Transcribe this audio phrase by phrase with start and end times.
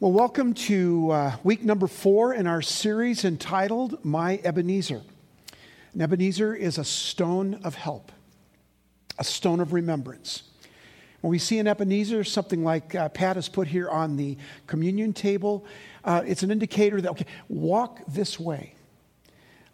[0.00, 5.02] Well, welcome to uh, week number four in our series entitled My Ebenezer.
[5.92, 8.10] An Ebenezer is a stone of help,
[9.18, 10.44] a stone of remembrance.
[11.20, 15.12] When we see an Ebenezer, something like uh, Pat has put here on the communion
[15.12, 15.66] table,
[16.02, 18.72] uh, it's an indicator that, okay, walk this way.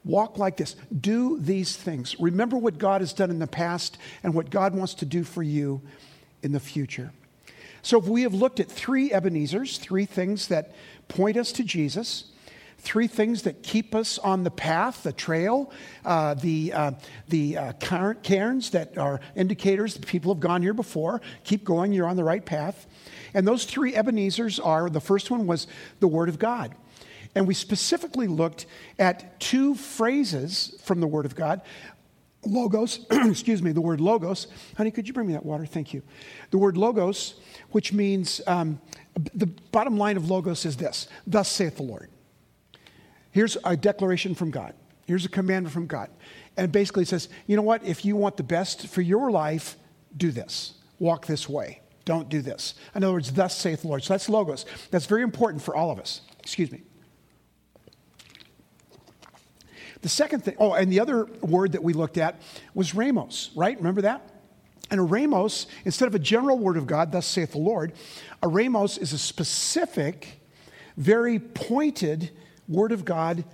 [0.04, 0.74] Walk like this.
[1.00, 2.18] Do these things.
[2.18, 5.44] Remember what God has done in the past and what God wants to do for
[5.44, 5.82] you
[6.42, 7.12] in the future.
[7.86, 10.72] So if we have looked at three Ebenezers, three things that
[11.06, 12.24] point us to Jesus,
[12.78, 15.70] three things that keep us on the path, the trail,
[16.04, 16.90] uh, the, uh,
[17.28, 17.72] the uh,
[18.24, 21.20] cairns that are indicators that people have gone here before.
[21.44, 22.88] Keep going, you're on the right path.
[23.34, 25.68] And those three Ebenezers are the first one was
[26.00, 26.74] the Word of God.
[27.36, 28.66] And we specifically looked
[28.98, 31.62] at two phrases from the Word of God
[32.46, 34.46] logos, excuse me, the word logos.
[34.76, 35.66] Honey, could you bring me that water?
[35.66, 36.02] Thank you.
[36.50, 37.34] The word logos,
[37.70, 38.80] which means um,
[39.34, 42.10] the bottom line of logos is this Thus saith the Lord.
[43.30, 44.74] Here's a declaration from God.
[45.06, 46.10] Here's a commandment from God.
[46.56, 47.84] And basically it says, you know what?
[47.84, 49.76] If you want the best for your life,
[50.16, 50.74] do this.
[50.98, 51.82] Walk this way.
[52.06, 52.74] Don't do this.
[52.94, 54.02] In other words, thus saith the Lord.
[54.02, 54.64] So that's logos.
[54.90, 56.22] That's very important for all of us.
[56.40, 56.82] Excuse me.
[60.02, 62.40] The second thing, oh, and the other word that we looked at
[62.74, 63.76] was ramos, right?
[63.76, 64.35] Remember that?
[64.90, 67.92] And a rhemos, instead of a general word of God, thus saith the Lord,
[68.42, 70.40] a rhemos is a specific,
[70.96, 72.30] very pointed
[72.68, 73.44] word of God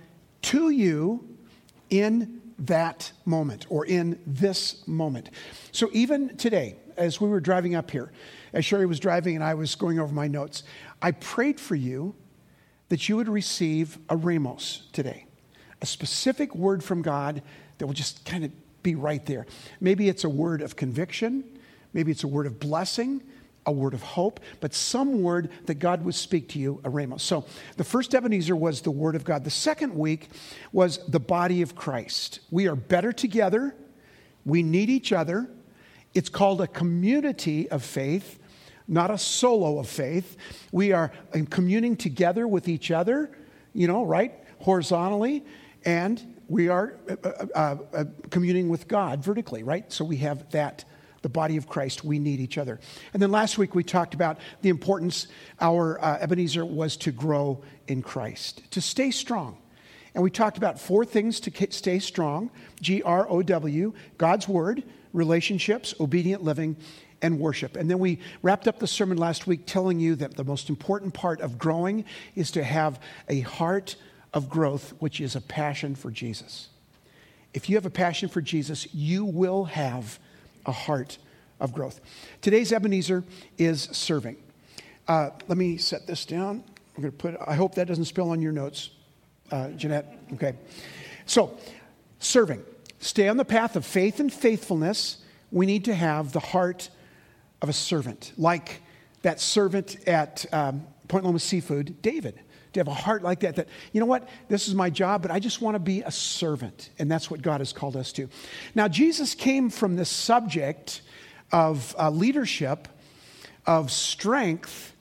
[0.43, 1.27] to you
[1.89, 5.29] in that moment or in this moment.
[5.71, 8.11] So even today, as we were driving up here,
[8.53, 10.63] as Sherry was driving and I was going over my notes,
[11.01, 12.15] I prayed for you
[12.89, 15.25] that you would receive a rhemos today
[15.81, 17.41] a specific word from God
[17.77, 18.51] that will just kind of
[18.83, 19.45] be right there.
[19.79, 21.43] Maybe it's a word of conviction,
[21.93, 23.23] maybe it's a word of blessing,
[23.65, 27.19] a word of hope, but some word that God would speak to you, a rhema.
[27.19, 27.45] So
[27.77, 29.43] the first Ebenezer was the word of God.
[29.43, 30.29] The second week
[30.71, 32.41] was the body of Christ.
[32.51, 33.75] We are better together,
[34.45, 35.49] we need each other.
[36.13, 38.37] It's called a community of faith,
[38.87, 40.37] not a solo of faith.
[40.71, 43.31] We are um, communing together with each other,
[43.73, 44.33] you know, right?
[44.59, 45.43] Horizontally
[45.85, 49.91] and we are uh, uh, uh, communing with God vertically, right?
[49.91, 50.85] So we have that,
[51.21, 52.03] the body of Christ.
[52.03, 52.79] We need each other.
[53.13, 55.27] And then last week we talked about the importance
[55.61, 59.57] our uh, Ebenezer was to grow in Christ, to stay strong.
[60.13, 64.83] And we talked about four things to stay strong G R O W, God's Word,
[65.11, 66.77] relationships, obedient living,
[67.21, 67.77] and worship.
[67.77, 71.13] And then we wrapped up the sermon last week telling you that the most important
[71.13, 72.05] part of growing
[72.35, 72.99] is to have
[73.29, 73.95] a heart
[74.33, 76.69] of growth, which is a passion for Jesus.
[77.53, 80.19] If you have a passion for Jesus, you will have
[80.65, 81.17] a heart
[81.59, 82.01] of growth.
[82.41, 83.23] Today's Ebenezer
[83.57, 84.37] is serving.
[85.07, 86.63] Uh, let me set this down.
[86.95, 87.35] I'm going to put.
[87.45, 88.89] I hope that doesn't spill on your notes,
[89.51, 90.17] uh, Jeanette.
[90.33, 90.55] Okay.
[91.25, 91.57] So,
[92.19, 92.63] serving.
[92.99, 95.17] Stay on the path of faith and faithfulness.
[95.51, 96.89] We need to have the heart
[97.61, 98.81] of a servant, like
[99.21, 102.39] that servant at um, Point Loma Seafood, David
[102.73, 105.31] to have a heart like that, that, you know what, this is my job, but
[105.31, 106.89] I just want to be a servant.
[106.99, 108.29] And that's what God has called us to.
[108.75, 111.01] Now, Jesus came from this subject
[111.51, 112.87] of uh, leadership,
[113.65, 114.95] of strength,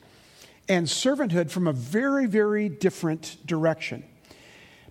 [0.69, 4.05] and servanthood from a very, very different direction.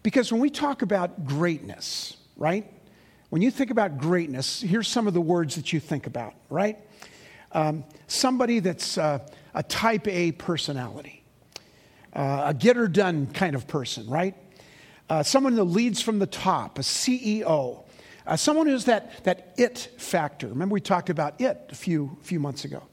[0.04, 2.72] Because when we talk about greatness, right?
[3.30, 6.78] When you think about greatness, here's some of the words that you think about, right?
[7.52, 9.20] Um, somebody that's uh,
[9.54, 11.21] a type A personality
[12.14, 14.36] uh, a get her done kind of person, right?
[15.10, 17.84] Uh, someone that leads from the top, a CEO,
[18.26, 20.48] uh, someone who's that, that it factor.
[20.48, 22.84] Remember, we talked about it a few, few months ago.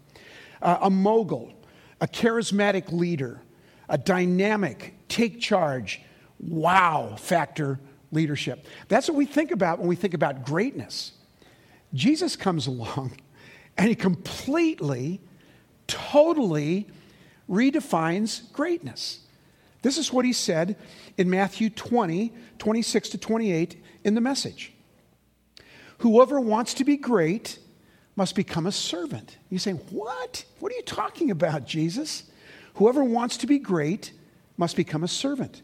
[0.60, 1.52] Uh, a mogul,
[2.00, 3.40] a charismatic leader,
[3.88, 6.00] a dynamic, take charge,
[6.40, 7.78] wow factor
[8.10, 8.66] leadership.
[8.88, 11.12] That's what we think about when we think about greatness.
[11.94, 13.12] Jesus comes along
[13.76, 15.20] and he completely,
[15.86, 16.88] totally
[17.48, 19.20] redefines greatness.
[19.82, 20.76] This is what he said
[21.16, 24.72] in Matthew 20, 26 to 28 in the message.
[25.98, 27.58] Whoever wants to be great
[28.16, 29.36] must become a servant.
[29.50, 30.44] You say, What?
[30.58, 32.24] What are you talking about, Jesus?
[32.74, 34.12] Whoever wants to be great
[34.56, 35.62] must become a servant.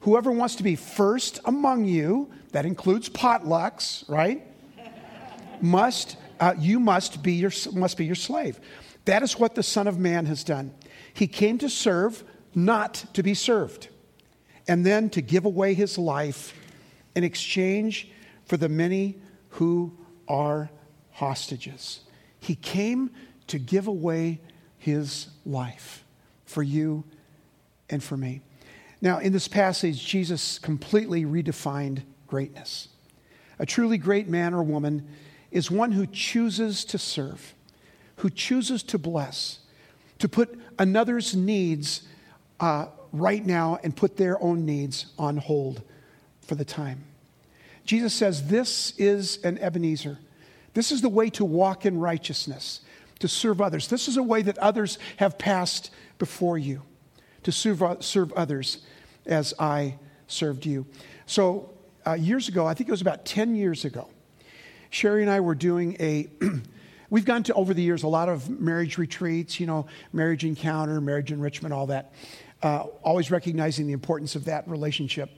[0.00, 4.42] Whoever wants to be first among you, that includes potlucks, right?
[5.60, 8.60] must uh, you must be your must be your slave.
[9.06, 10.74] That is what the Son of Man has done.
[11.16, 12.22] He came to serve,
[12.54, 13.88] not to be served,
[14.68, 16.52] and then to give away his life
[17.14, 18.10] in exchange
[18.44, 19.16] for the many
[19.48, 19.96] who
[20.28, 20.68] are
[21.12, 22.00] hostages.
[22.38, 23.12] He came
[23.46, 24.42] to give away
[24.76, 26.04] his life
[26.44, 27.02] for you
[27.88, 28.42] and for me.
[29.00, 32.88] Now, in this passage, Jesus completely redefined greatness.
[33.58, 35.08] A truly great man or woman
[35.50, 37.54] is one who chooses to serve,
[38.16, 39.60] who chooses to bless,
[40.18, 42.02] to put another's needs
[42.60, 45.82] uh, right now and put their own needs on hold
[46.42, 47.04] for the time.
[47.84, 50.18] Jesus says, This is an Ebenezer.
[50.74, 52.80] This is the way to walk in righteousness,
[53.20, 53.88] to serve others.
[53.88, 56.82] This is a way that others have passed before you,
[57.44, 58.78] to serve, serve others
[59.24, 59.96] as I
[60.26, 60.86] served you.
[61.26, 61.70] So,
[62.06, 64.08] uh, years ago, I think it was about 10 years ago,
[64.90, 66.28] Sherry and I were doing a,
[67.10, 71.00] we've gone to over the years a lot of marriage retreats, you know, marriage encounter,
[71.00, 72.12] marriage enrichment, all that,
[72.62, 75.30] uh, always recognizing the importance of that relationship.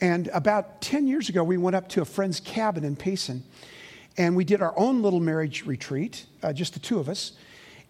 [0.00, 3.42] And about 10 years ago, we went up to a friend's cabin in Payson,
[4.16, 7.32] and we did our own little marriage retreat, uh, just the two of us.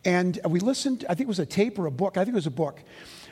[0.04, 2.36] And we listened, I think it was a tape or a book, I think it
[2.36, 2.82] was a book,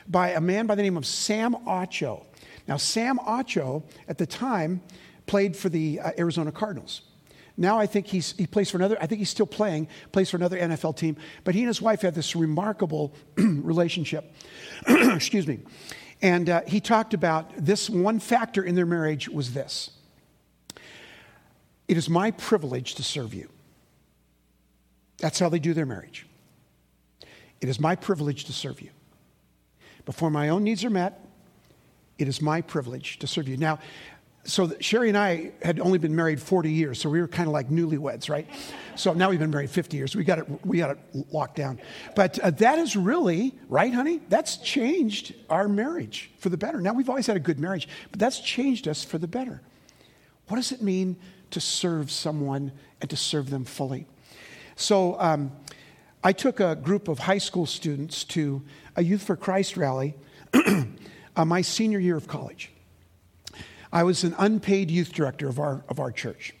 [0.07, 2.23] by a man by the name of Sam Acho.
[2.67, 4.81] Now, Sam Acho, at the time,
[5.25, 7.01] played for the uh, Arizona Cardinals.
[7.57, 10.37] Now I think he's, he plays for another, I think he's still playing, plays for
[10.37, 11.17] another NFL team.
[11.43, 14.31] But he and his wife had this remarkable relationship.
[14.87, 15.59] Excuse me.
[16.21, 19.89] And uh, he talked about this one factor in their marriage was this
[21.87, 23.49] It is my privilege to serve you.
[25.17, 26.27] That's how they do their marriage.
[27.59, 28.91] It is my privilege to serve you.
[30.05, 31.25] Before my own needs are met,
[32.19, 33.57] it is my privilege to serve you.
[33.57, 33.79] Now,
[34.47, 37.53] so Sherry and I had only been married 40 years, so we were kind of
[37.53, 38.47] like newlyweds, right?
[38.95, 40.15] So now we've been married 50 years.
[40.15, 40.99] We got it, we got it
[41.31, 41.79] locked down.
[42.15, 44.21] But uh, that is really, right, honey?
[44.29, 46.79] That's changed our marriage for the better.
[46.79, 49.61] Now we've always had a good marriage, but that's changed us for the better.
[50.47, 51.17] What does it mean
[51.51, 52.71] to serve someone
[53.01, 54.07] and to serve them fully?
[54.77, 55.51] So um,
[56.23, 58.63] I took a group of high school students to
[58.95, 60.15] a Youth for Christ rally
[61.35, 62.71] uh, my senior year of college.
[63.97, 66.53] I was an unpaid youth director of our, of our church.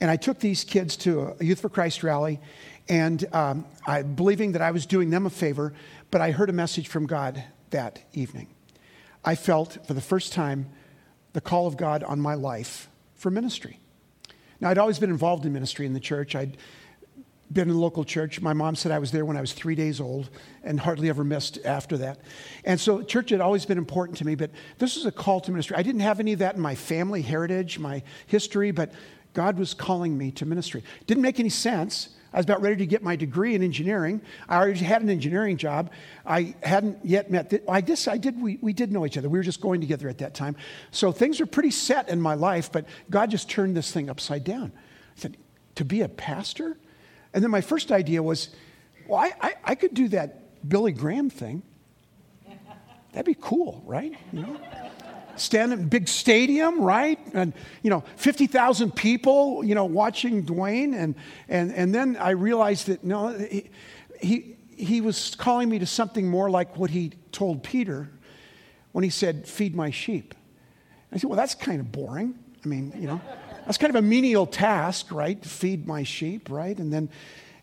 [0.00, 2.40] And I took these kids to a Youth for Christ rally,
[2.88, 5.74] and um, I, believing that I was doing them a favor,
[6.10, 8.48] but I heard a message from God that evening.
[9.24, 10.66] I felt for the first time
[11.34, 13.78] the call of God on my life for ministry.
[14.60, 16.34] Now, I'd always been involved in ministry in the church.
[16.34, 16.56] I'd
[17.52, 18.40] been in the local church.
[18.40, 20.30] My mom said I was there when I was three days old
[20.64, 22.18] and hardly ever missed after that.
[22.64, 25.50] And so church had always been important to me, but this was a call to
[25.50, 25.76] ministry.
[25.76, 28.92] I didn't have any of that in my family heritage, my history, but
[29.32, 30.82] God was calling me to ministry.
[31.06, 32.08] Didn't make any sense.
[32.32, 34.20] I was about ready to get my degree in engineering.
[34.48, 35.90] I already had an engineering job.
[36.26, 39.28] I hadn't yet met, I guess I did, we, we did know each other.
[39.28, 40.56] We were just going together at that time.
[40.90, 44.42] So things were pretty set in my life, but God just turned this thing upside
[44.44, 44.72] down.
[44.74, 45.36] I said,
[45.76, 46.76] to be a pastor?
[47.36, 48.48] And then my first idea was,
[49.06, 51.62] well, I, I, I could do that Billy Graham thing.
[53.12, 54.14] That'd be cool, right?
[54.32, 54.60] You know?
[55.36, 57.18] Stand in big stadium, right?
[57.34, 57.52] And,
[57.82, 60.96] you know, 50,000 people, you know, watching Dwayne.
[60.96, 61.14] And,
[61.46, 63.68] and, and then I realized that, no, he,
[64.18, 68.08] he, he was calling me to something more like what he told Peter
[68.92, 70.34] when he said, feed my sheep.
[71.12, 72.38] I said, well, that's kind of boring.
[72.64, 73.20] I mean, you know.
[73.66, 75.40] That's kind of a menial task, right?
[75.42, 76.78] To feed my sheep, right?
[76.78, 77.10] And then,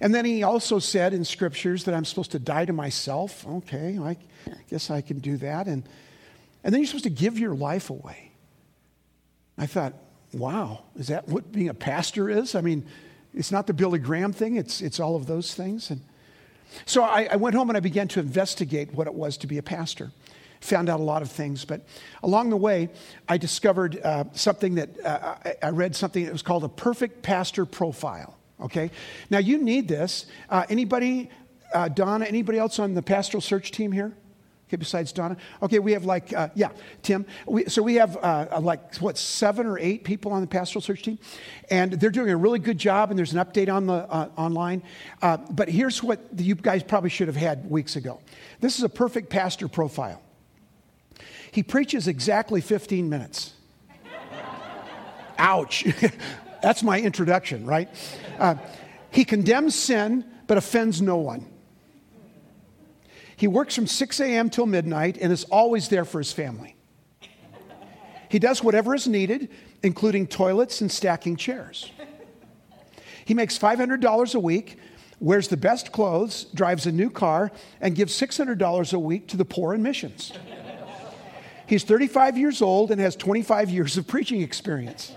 [0.02, 3.48] and then he also said in scriptures that I'm supposed to die to myself.
[3.48, 4.18] Okay, I
[4.70, 5.68] guess I can do that.
[5.68, 5.84] And,
[6.63, 8.32] and then you're supposed to give your life away.
[9.58, 9.94] I thought,
[10.34, 12.54] wow, is that what being a pastor is?
[12.54, 12.86] I mean,
[13.34, 15.89] it's not the Billy Graham thing, it's, it's all of those things.
[15.89, 16.01] And
[16.86, 19.58] so I, I went home and I began to investigate what it was to be
[19.58, 20.12] a pastor
[20.63, 21.65] found out a lot of things.
[21.65, 21.82] But
[22.24, 22.89] along the way,
[23.27, 27.22] I discovered uh, something that uh, I, I, read something that was called a perfect
[27.22, 28.38] pastor profile.
[28.62, 28.91] Okay,
[29.29, 30.25] now you need this.
[30.50, 31.29] Uh, anybody,
[31.74, 32.25] uh, Donna?
[32.25, 34.13] Anybody else on the pastoral search team here?
[34.70, 35.36] Okay, besides Donna.
[35.62, 36.70] Okay, we have like, uh, yeah,
[37.01, 37.25] Tim.
[37.46, 41.03] We, so we have uh, like, what, seven or eight people on the pastoral search
[41.03, 41.20] team.
[41.70, 44.05] And they're doing a really good job, and there's an update on the
[44.38, 44.82] online.
[45.22, 48.22] But here's what you guys probably should have had weeks ago
[48.62, 50.23] this is a perfect pastor profile.
[51.53, 53.53] He preaches exactly 15 minutes.
[55.38, 55.86] Ouch.
[56.63, 57.89] That's my introduction, right?
[58.39, 58.55] Uh,
[59.12, 61.45] he condemns sin but offends no one.
[63.36, 64.50] He works from 6 a.m.
[64.50, 66.75] till midnight and is always there for his family.
[68.29, 69.50] He does whatever is needed,
[69.83, 71.91] including toilets and stacking chairs.
[73.25, 74.79] He makes $500 a week,
[75.19, 79.45] wears the best clothes, drives a new car, and gives $600 a week to the
[79.45, 80.33] poor and missions.
[81.67, 85.13] He's 35 years old and has 25 years of preaching experience.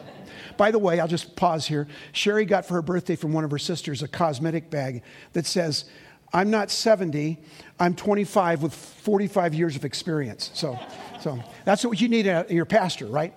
[0.56, 1.86] By the way, I'll just pause here.
[2.12, 5.84] Sherry got for her birthday from one of her sisters a cosmetic bag that says,
[6.32, 7.38] I'm not 70,
[7.78, 10.50] I'm 25 with 45 years of experience.
[10.54, 10.78] So,
[11.20, 13.34] so that's what you need in your pastor, right?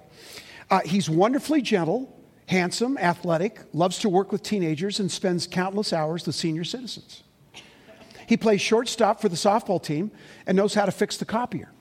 [0.70, 2.16] Uh, he's wonderfully gentle,
[2.48, 7.24] handsome, athletic, loves to work with teenagers, and spends countless hours with senior citizens.
[8.28, 10.12] He plays shortstop for the softball team
[10.46, 11.72] and knows how to fix the copier.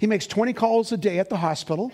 [0.00, 1.92] He makes 20 calls a day at the hospital,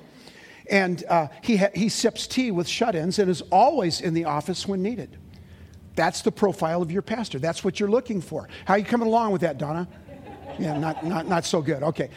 [0.70, 4.26] and uh, he, ha- he sips tea with shut ins and is always in the
[4.26, 5.18] office when needed.
[5.96, 7.40] That's the profile of your pastor.
[7.40, 8.48] That's what you're looking for.
[8.64, 9.88] How are you coming along with that, Donna?
[10.56, 11.82] Yeah, not, not, not so good.
[11.82, 12.10] Okay.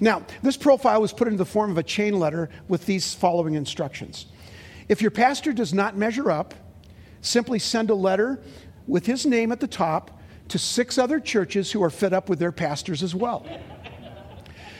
[0.00, 3.54] Now, this profile was put into the form of a chain letter with these following
[3.54, 4.26] instructions.
[4.88, 6.54] If your pastor does not measure up,
[7.20, 8.42] simply send a letter
[8.88, 12.40] with his name at the top to six other churches who are fed up with
[12.40, 13.46] their pastors as well.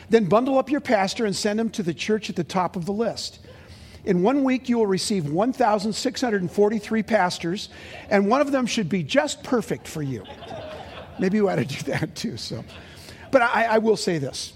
[0.08, 2.86] Then bundle up your pastor and send him to the church at the top of
[2.86, 3.40] the list.
[4.04, 7.68] In one week, you will receive 1,643 pastors,
[8.08, 10.24] and one of them should be just perfect for you.
[11.18, 12.36] Maybe you ought to do that too.
[12.36, 12.64] So,
[13.32, 14.52] but I, I will say this: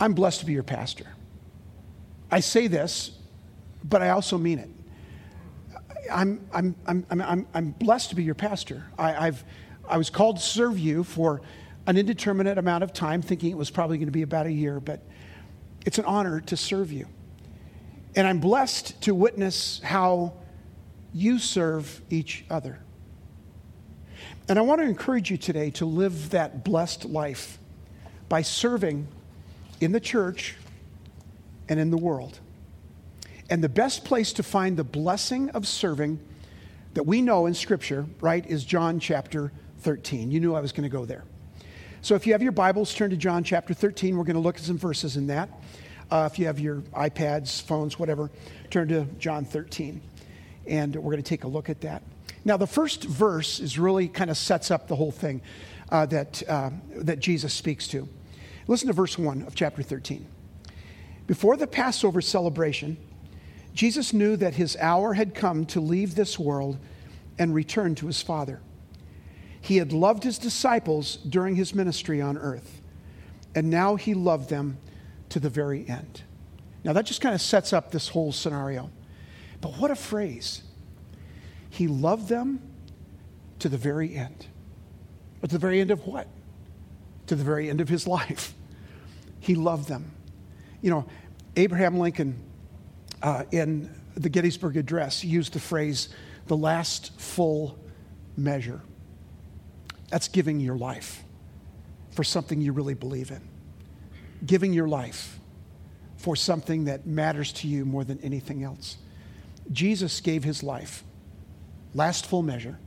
[0.00, 1.06] I'm blessed to be your pastor.
[2.30, 3.18] I say this,
[3.82, 4.70] but I also mean it.
[6.10, 8.84] I'm, I'm, I'm, I'm, I'm blessed to be your pastor.
[8.98, 9.44] I, I've,
[9.88, 11.42] I was called to serve you for
[11.86, 14.80] an indeterminate amount of time, thinking it was probably going to be about a year,
[14.80, 15.00] but
[15.84, 17.06] it's an honor to serve you.
[18.14, 20.34] And I'm blessed to witness how
[21.12, 22.78] you serve each other.
[24.48, 27.58] And I want to encourage you today to live that blessed life
[28.28, 29.08] by serving
[29.80, 30.56] in the church
[31.68, 32.38] and in the world.
[33.50, 36.20] And the best place to find the blessing of serving
[36.94, 40.30] that we know in Scripture, right, is John chapter 13.
[40.30, 41.24] You knew I was going to go there.
[42.04, 44.16] So if you have your Bibles, turn to John chapter 13.
[44.16, 45.48] We're going to look at some verses in that.
[46.10, 48.28] Uh, if you have your iPads, phones, whatever,
[48.70, 50.00] turn to John 13.
[50.66, 52.02] And we're going to take a look at that.
[52.44, 55.42] Now, the first verse is really kind of sets up the whole thing
[55.90, 58.08] uh, that, uh, that Jesus speaks to.
[58.66, 60.26] Listen to verse 1 of chapter 13.
[61.28, 62.96] Before the Passover celebration,
[63.74, 66.78] Jesus knew that his hour had come to leave this world
[67.38, 68.60] and return to his Father.
[69.62, 72.82] He had loved his disciples during his ministry on earth,
[73.54, 74.76] and now he loved them
[75.28, 76.22] to the very end.
[76.84, 78.90] Now, that just kind of sets up this whole scenario.
[79.60, 80.64] But what a phrase!
[81.70, 82.60] He loved them
[83.60, 84.46] to the very end.
[85.40, 86.26] But to the very end of what?
[87.28, 88.54] To the very end of his life.
[89.38, 90.10] He loved them.
[90.80, 91.06] You know,
[91.54, 92.42] Abraham Lincoln,
[93.22, 96.08] uh, in the Gettysburg Address, used the phrase,
[96.48, 97.78] the last full
[98.36, 98.80] measure.
[100.12, 101.24] That's giving your life
[102.10, 103.40] for something you really believe in
[104.44, 105.38] giving your life
[106.16, 108.96] for something that matters to you more than anything else.
[109.70, 111.04] Jesus gave his life,
[111.94, 112.78] last full measure,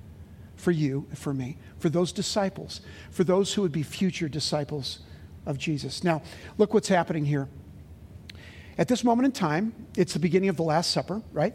[0.55, 4.99] for you, for me, for those disciples, for those who would be future disciples
[5.45, 6.03] of Jesus.
[6.03, 6.21] Now,
[6.57, 7.47] look what's happening here.
[8.77, 11.53] At this moment in time, it's the beginning of the Last Supper, right?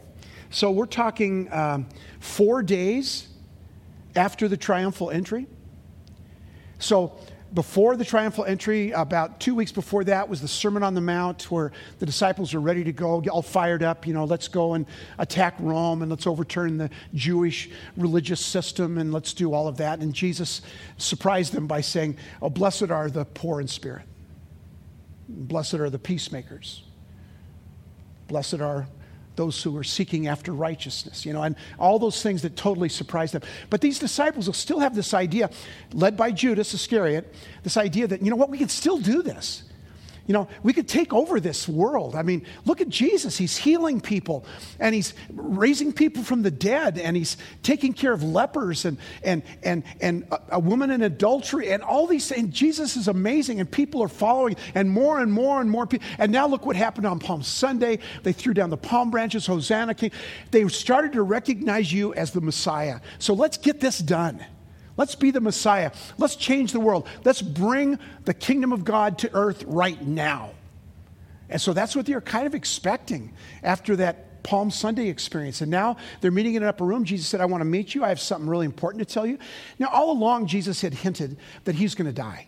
[0.49, 1.87] So we're talking um,
[2.19, 3.27] four days
[4.15, 5.47] after the triumphal entry.
[6.81, 7.17] So
[7.53, 11.51] before the triumphal entry, about two weeks before that, was the Sermon on the Mount,
[11.51, 14.07] where the disciples are ready to go, all fired up.
[14.07, 14.85] You know, let's go and
[15.17, 19.99] attack Rome and let's overturn the Jewish religious system and let's do all of that.
[19.99, 20.61] And Jesus
[20.97, 24.05] surprised them by saying, Oh, blessed are the poor in spirit,
[25.27, 26.83] blessed are the peacemakers,
[28.27, 28.87] blessed are
[29.41, 33.33] those who are seeking after righteousness, you know, and all those things that totally surprised
[33.33, 33.41] them.
[33.71, 35.49] But these disciples will still have this idea,
[35.93, 37.33] led by Judas Iscariot,
[37.63, 39.63] this idea that, you know what, we can still do this.
[40.27, 42.15] You know, we could take over this world.
[42.15, 43.37] I mean, look at Jesus.
[43.37, 44.45] He's healing people
[44.79, 49.41] and he's raising people from the dead and he's taking care of lepers and, and,
[49.63, 52.53] and, and a, a woman in adultery and all these things.
[52.53, 56.07] Jesus is amazing and people are following and more and more and more people.
[56.19, 57.99] And now look what happened on Palm Sunday.
[58.21, 60.11] They threw down the palm branches, Hosanna King.
[60.51, 62.99] They started to recognize you as the Messiah.
[63.17, 64.45] So let's get this done.
[64.97, 65.91] Let's be the Messiah.
[66.17, 67.07] Let's change the world.
[67.23, 70.51] Let's bring the kingdom of God to earth right now.
[71.49, 73.33] And so that's what they're kind of expecting
[73.63, 75.61] after that Palm Sunday experience.
[75.61, 77.03] And now they're meeting in an upper room.
[77.03, 78.03] Jesus said, I want to meet you.
[78.03, 79.37] I have something really important to tell you.
[79.77, 82.47] Now, all along, Jesus had hinted that he's going to die.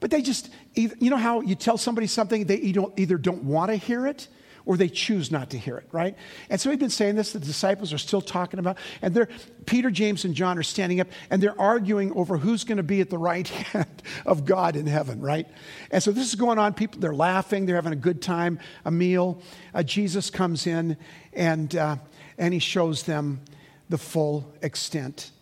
[0.00, 3.76] But they just, you know how you tell somebody something, they either don't want to
[3.76, 4.28] hear it
[4.70, 6.14] or they choose not to hear it, right?
[6.48, 9.28] And so we've been saying this, the disciples are still talking about, and they're,
[9.66, 13.00] Peter, James, and John are standing up and they're arguing over who's going to be
[13.00, 15.48] at the right hand of God in heaven, right?
[15.90, 16.74] And so this is going on.
[16.74, 19.42] People, they're laughing, they're having a good time, a meal.
[19.74, 20.96] Uh, Jesus comes in
[21.32, 21.96] and, uh,
[22.38, 23.40] and he shows them
[23.88, 25.32] the full extent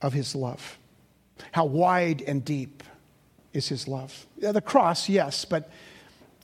[0.00, 0.78] of his love.
[1.52, 2.82] How wide and deep
[3.52, 4.26] is his love.
[4.38, 5.70] The cross, yes, but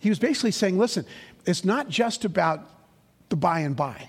[0.00, 1.05] he was basically saying, listen,
[1.47, 2.68] it's not just about
[3.28, 4.09] the by and by.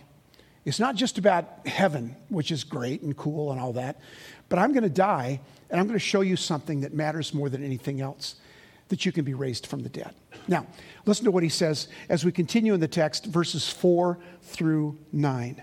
[0.66, 4.00] It's not just about heaven, which is great and cool and all that,
[4.50, 7.50] but I'm going to die and I'm going to show you something that matters more
[7.50, 8.36] than anything else
[8.90, 10.14] that you can be raised from the dead.
[10.48, 10.68] Now,
[11.06, 15.62] listen to what he says as we continue in the text, verses 4 through 9.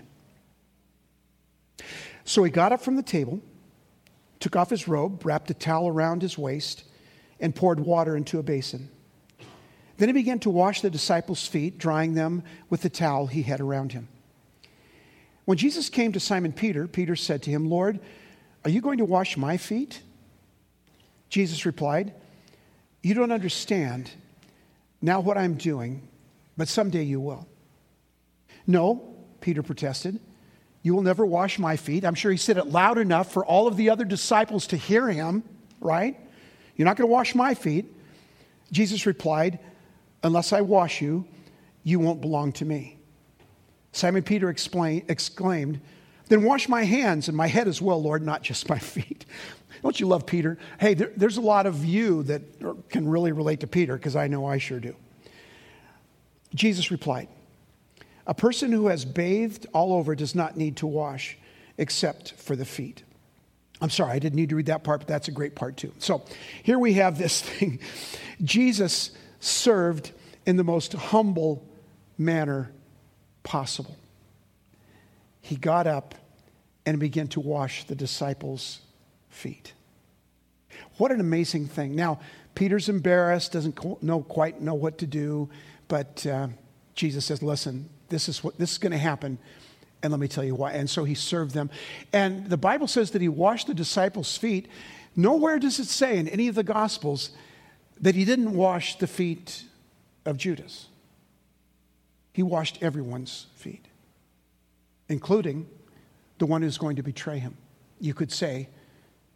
[2.25, 3.39] So he got up from the table,
[4.39, 6.83] took off his robe, wrapped a towel around his waist,
[7.39, 8.89] and poured water into a basin.
[9.99, 13.59] Then he began to wash the disciples' feet, drying them with the towel he had
[13.59, 14.07] around him.
[15.43, 17.99] When Jesus came to Simon Peter, Peter said to him, Lord,
[18.63, 20.01] are you going to wash my feet?
[21.29, 22.13] Jesus replied,
[23.03, 24.09] You don't understand
[25.01, 26.07] now what I'm doing,
[26.55, 27.45] but someday you will.
[28.65, 30.17] No, Peter protested.
[30.81, 32.05] You will never wash my feet.
[32.05, 35.09] I'm sure he said it loud enough for all of the other disciples to hear
[35.09, 35.43] him,
[35.81, 36.17] right?
[36.77, 37.85] You're not going to wash my feet.
[38.71, 39.59] Jesus replied,
[40.23, 41.25] Unless I wash you,
[41.83, 42.97] you won't belong to me.
[43.91, 45.79] Simon Peter explain, exclaimed,
[46.27, 49.25] Then wash my hands and my head as well, Lord, not just my feet.
[49.81, 50.57] Don't you love Peter?
[50.79, 52.41] Hey, there, there's a lot of you that
[52.89, 54.95] can really relate to Peter because I know I sure do.
[56.53, 57.29] Jesus replied,
[58.27, 61.37] A person who has bathed all over does not need to wash
[61.77, 63.03] except for the feet.
[63.81, 65.93] I'm sorry, I didn't need to read that part, but that's a great part too.
[65.99, 66.23] So
[66.63, 67.79] here we have this thing
[68.43, 70.11] Jesus served
[70.45, 71.65] in the most humble
[72.17, 72.71] manner
[73.43, 73.95] possible.
[75.41, 76.15] He got up
[76.85, 78.81] and began to wash the disciples'
[79.29, 79.73] feet.
[80.97, 81.95] What an amazing thing.
[81.95, 82.19] Now,
[82.55, 85.49] Peter's embarrassed, doesn't know, quite know what to do,
[85.87, 86.47] but uh,
[86.93, 89.37] Jesus says, Listen, this is, what, this is going to happen,
[90.03, 90.73] and let me tell you why.
[90.73, 91.69] And so he served them.
[92.11, 94.67] And the Bible says that he washed the disciples' feet.
[95.15, 97.31] Nowhere does it say in any of the Gospels
[98.01, 99.63] that he didn't wash the feet
[100.25, 100.87] of Judas.
[102.33, 103.85] He washed everyone's feet,
[105.09, 105.67] including
[106.37, 107.57] the one who's going to betray him.
[107.99, 108.69] You could say,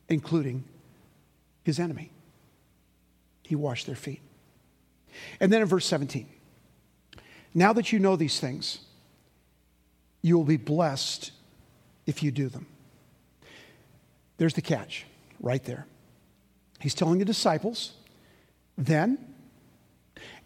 [0.08, 0.64] including
[1.64, 2.12] his enemy.
[3.44, 4.22] He washed their feet.
[5.40, 6.28] And then in verse 17,
[7.54, 8.80] now that you know these things,
[10.22, 11.32] you will be blessed
[12.06, 12.66] if you do them.
[14.38, 15.06] There's the catch
[15.40, 15.86] right there.
[16.80, 17.94] He's telling the disciples
[18.78, 19.18] then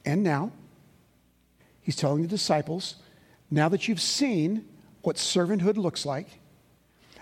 [0.05, 0.51] and now.
[1.81, 2.95] He's telling the disciples,
[3.49, 4.65] now that you've seen
[5.03, 6.27] what servanthood looks like,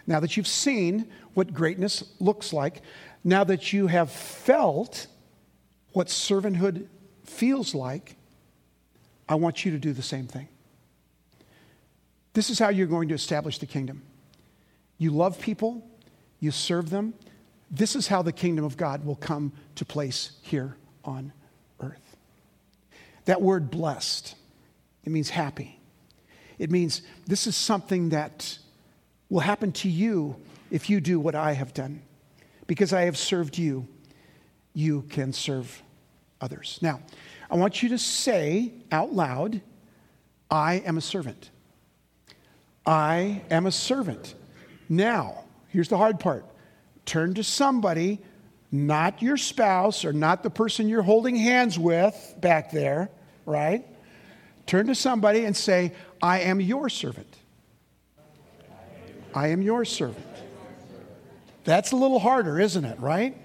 [0.07, 2.81] now that you've seen what greatness looks like,
[3.23, 5.07] now that you have felt
[5.93, 6.87] what servanthood
[7.23, 8.15] feels like,
[9.27, 10.47] I want you to do the same thing.
[12.33, 14.03] This is how you're going to establish the kingdom.
[14.97, 15.87] You love people,
[16.39, 17.13] you serve them.
[17.71, 21.33] This is how the kingdom of God will come to place here on
[21.79, 22.15] earth.
[23.25, 24.35] That word blessed,
[25.03, 25.79] it means happy.
[26.57, 28.57] It means this is something that
[29.29, 30.35] will happen to you
[30.71, 32.01] if you do what I have done.
[32.67, 33.87] Because I have served you,
[34.73, 35.81] you can serve
[36.41, 36.79] others.
[36.81, 37.01] Now,
[37.49, 39.61] I want you to say out loud,
[40.49, 41.49] I am a servant.
[42.85, 44.35] I am a servant.
[44.89, 46.45] Now, here's the hard part
[47.05, 48.19] turn to somebody,
[48.75, 53.09] not your spouse or not the person you're holding hands with back there,
[53.45, 53.85] right?
[54.65, 57.33] Turn to somebody and say, I am your servant.
[59.33, 60.25] I am your servant.
[61.65, 63.37] That's a little harder, isn't it, right?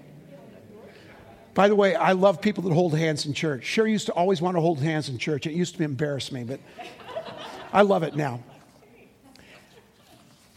[1.53, 3.65] By the way, I love people that hold hands in church.
[3.65, 5.45] Sure used to always want to hold hands in church.
[5.45, 6.59] It used to embarrass me, but
[7.73, 8.41] I love it now.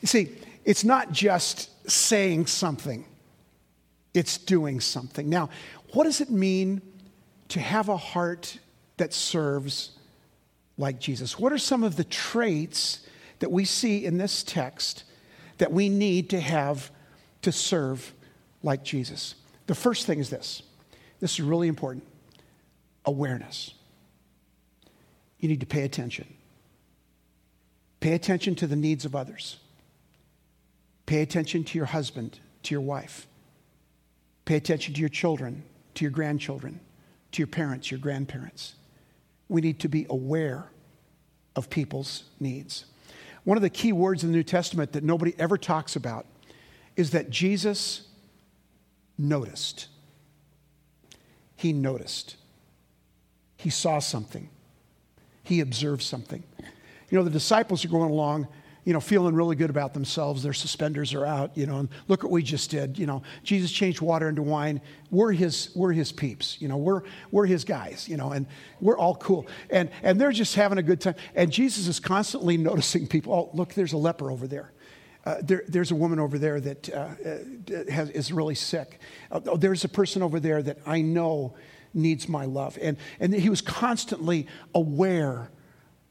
[0.00, 0.30] You see,
[0.64, 3.04] it's not just saying something,
[4.14, 5.28] it's doing something.
[5.28, 5.50] Now,
[5.92, 6.80] what does it mean
[7.48, 8.58] to have a heart
[8.96, 9.90] that serves
[10.78, 11.38] like Jesus?
[11.38, 13.00] What are some of the traits
[13.40, 15.04] that we see in this text
[15.58, 16.90] that we need to have
[17.42, 18.12] to serve
[18.62, 19.34] like Jesus.
[19.66, 20.62] The first thing is this
[21.20, 22.06] this is really important
[23.04, 23.74] awareness.
[25.38, 26.32] You need to pay attention.
[28.00, 29.58] Pay attention to the needs of others.
[31.06, 33.26] Pay attention to your husband, to your wife.
[34.44, 35.62] Pay attention to your children,
[35.94, 36.80] to your grandchildren,
[37.32, 38.74] to your parents, your grandparents.
[39.48, 40.70] We need to be aware
[41.56, 42.84] of people's needs.
[43.44, 46.26] One of the key words in the New Testament that nobody ever talks about
[46.96, 48.08] is that Jesus
[49.18, 49.88] noticed.
[51.56, 52.36] He noticed.
[53.56, 54.48] He saw something.
[55.42, 56.42] He observed something.
[57.10, 58.48] You know, the disciples are going along
[58.84, 60.42] you know, feeling really good about themselves.
[60.42, 62.98] Their suspenders are out, you know, and look what we just did.
[62.98, 64.80] You know, Jesus changed water into wine.
[65.10, 68.46] We're his, we're his peeps, you know, we're, we're his guys, you know, and
[68.80, 69.46] we're all cool.
[69.70, 71.14] And, and they're just having a good time.
[71.34, 73.32] And Jesus is constantly noticing people.
[73.32, 74.72] Oh, look, there's a leper over there.
[75.24, 79.00] Uh, there, there's a woman over there that uh, uh has, is really sick.
[79.30, 81.54] oh, there's a person over there that I know
[81.94, 82.76] needs my love.
[82.82, 85.50] And, and he was constantly aware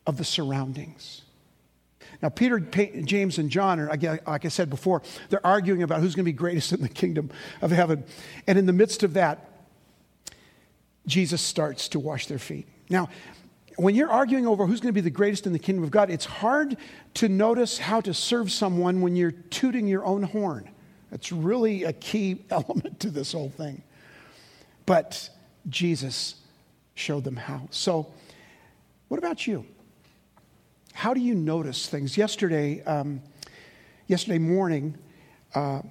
[0.08, 1.23] of the surroundings.
[2.24, 6.16] Now, Peter, James, and John are, again like I said before, they're arguing about who's
[6.16, 7.30] going to be greatest in the kingdom
[7.62, 8.06] of heaven.
[8.48, 9.50] And in the midst of that,
[11.06, 12.66] Jesus starts to wash their feet.
[12.90, 13.10] Now,
[13.76, 16.10] when you're arguing over who's going to be the greatest in the kingdom of God,
[16.10, 16.78] it's hard
[17.16, 20.70] to notice how to serve someone when you're tooting your own horn.
[21.12, 23.84] That's really a key element to this whole thing.
[24.86, 25.30] But
[25.68, 26.36] Jesus
[26.96, 27.68] showed them how.
[27.70, 28.14] So,
[29.10, 29.66] what about you?
[30.94, 32.18] How do you notice things?
[32.18, 33.22] Yesterday, um,
[34.08, 34.96] yesterday morning,
[35.56, 35.82] uh,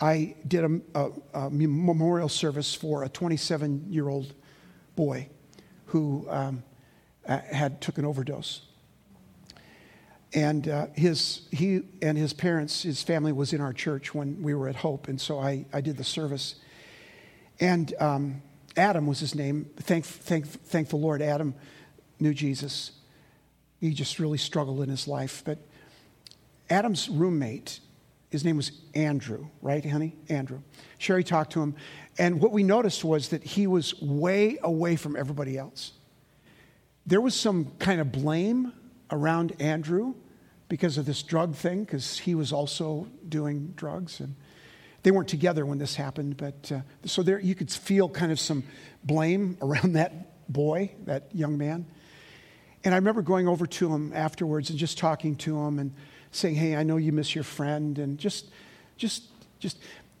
[0.00, 4.34] I did a, a, a, memorial service for a 27 year old
[4.96, 5.28] boy
[5.86, 6.62] who um,
[7.24, 8.62] had took an overdose.
[10.34, 14.54] And uh, his, he and his parents, his family was in our church when we
[14.54, 16.56] were at Hope, and so I, I did the service.
[17.60, 18.42] And um,
[18.76, 19.70] Adam was his name.
[19.76, 21.54] Thank, thank, thank the Lord, Adam
[22.18, 22.92] knew Jesus.
[23.82, 25.42] He just really struggled in his life.
[25.44, 25.58] But
[26.70, 27.80] Adam's roommate,
[28.30, 30.14] his name was Andrew, right, honey?
[30.28, 30.60] Andrew.
[30.98, 31.74] Sherry talked to him.
[32.16, 35.94] And what we noticed was that he was way away from everybody else.
[37.06, 38.72] There was some kind of blame
[39.10, 40.14] around Andrew
[40.68, 44.20] because of this drug thing, because he was also doing drugs.
[44.20, 44.36] And
[45.02, 48.38] they weren't together when this happened, but uh, so there you could feel kind of
[48.38, 48.62] some
[49.02, 51.84] blame around that boy, that young man.
[52.84, 55.92] And I remember going over to him afterwards and just talking to him and
[56.30, 58.50] saying, "Hey, I know you miss your friend," and just,
[58.96, 59.24] just,
[59.58, 59.78] just.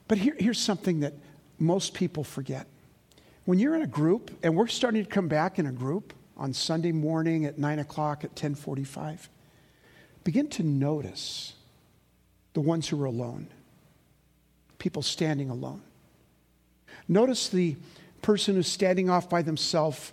[0.08, 1.14] But here, here's something that
[1.58, 2.66] most people forget:
[3.44, 6.52] when you're in a group, and we're starting to come back in a group on
[6.52, 9.28] Sunday morning at nine o'clock at ten forty-five,
[10.24, 11.54] begin to notice
[12.54, 13.48] the ones who are alone
[14.78, 15.80] people standing alone.
[17.06, 17.76] Notice the
[18.20, 20.12] person who's standing off by themselves,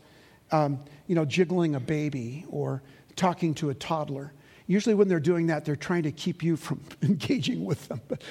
[0.51, 2.81] um, you know, jiggling a baby or
[3.15, 4.33] talking to a toddler.
[4.67, 8.01] Usually, when they're doing that, they're trying to keep you from engaging with them.
[8.07, 8.23] But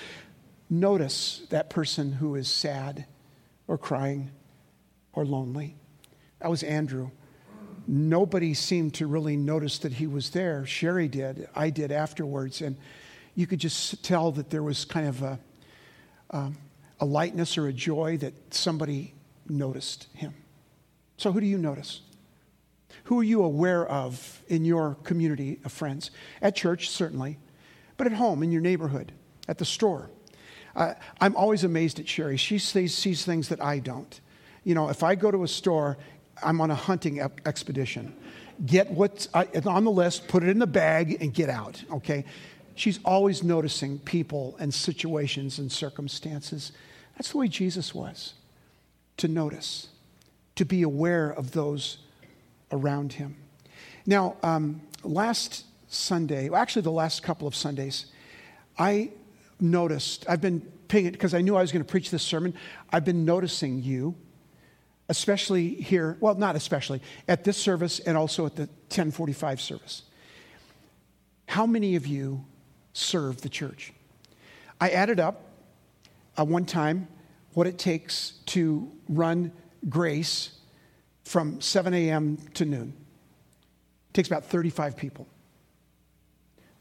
[0.70, 3.06] notice that person who is sad
[3.66, 4.30] or crying
[5.12, 5.76] or lonely.
[6.40, 7.10] That was Andrew.
[7.86, 10.66] Nobody seemed to really notice that he was there.
[10.66, 11.48] Sherry did.
[11.54, 12.60] I did afterwards.
[12.60, 12.76] And
[13.34, 15.38] you could just tell that there was kind of a,
[16.30, 16.58] um,
[17.00, 19.14] a lightness or a joy that somebody
[19.48, 20.34] noticed him.
[21.16, 22.02] So, who do you notice?
[23.04, 26.10] Who are you aware of in your community of friends?
[26.42, 27.38] At church, certainly,
[27.96, 29.12] but at home, in your neighborhood,
[29.48, 30.10] at the store.
[30.76, 32.36] Uh, I'm always amazed at Sherry.
[32.36, 34.20] She sees, sees things that I don't.
[34.64, 35.98] You know, if I go to a store,
[36.42, 38.14] I'm on a hunting expedition.
[38.64, 42.24] Get what's on the list, put it in the bag, and get out, okay?
[42.74, 46.72] She's always noticing people and situations and circumstances.
[47.16, 48.34] That's the way Jesus was
[49.16, 49.88] to notice,
[50.54, 51.98] to be aware of those
[52.72, 53.36] around him.
[54.06, 58.06] Now, um, last Sunday, actually, the last couple of Sundays,
[58.78, 59.10] I
[59.60, 62.54] noticed, I've been paying it because I knew I was going to preach this sermon.
[62.90, 64.14] I've been noticing you,
[65.08, 70.02] especially here, well, not especially, at this service and also at the 1045 service.
[71.46, 72.44] How many of you
[72.98, 73.92] serve the church.
[74.80, 75.44] I added up
[76.38, 77.08] uh, one time
[77.54, 79.52] what it takes to run
[79.88, 80.57] grace
[81.28, 82.38] from 7 a.m.
[82.54, 82.94] to noon.
[84.08, 85.26] It takes about 35 people.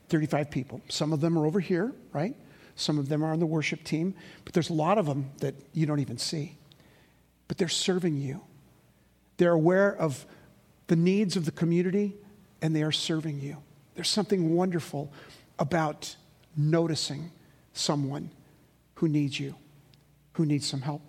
[0.07, 0.81] 35 people.
[0.88, 2.33] Some of them are over here, right?
[2.77, 5.53] Some of them are on the worship team, but there's a lot of them that
[5.73, 6.57] you don't even see.
[7.49, 8.39] But they're serving you.
[9.36, 10.25] They're aware of
[10.88, 12.15] the needs of the community
[12.62, 13.57] and they are serving you.
[13.95, 15.12] There's something wonderful
[15.60, 16.15] about
[16.55, 17.31] noticing
[17.73, 18.29] someone
[18.95, 19.55] who needs you,
[20.33, 21.01] who needs some help.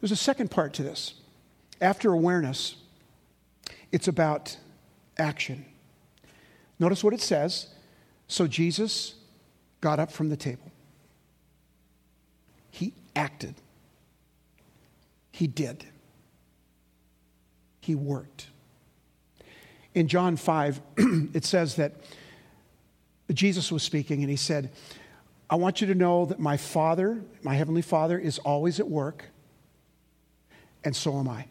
[0.00, 1.14] There's a second part to this.
[1.80, 2.76] After awareness,
[3.92, 4.56] it's about
[5.18, 5.64] action.
[6.78, 7.68] Notice what it says.
[8.28, 9.14] So Jesus
[9.80, 10.70] got up from the table.
[12.70, 13.54] He acted.
[15.30, 15.84] He did.
[17.80, 18.48] He worked.
[19.94, 20.80] In John 5,
[21.34, 21.94] it says that
[23.32, 24.70] Jesus was speaking and he said,
[25.48, 29.26] I want you to know that my Father, my Heavenly Father, is always at work,
[30.82, 31.46] and so am I.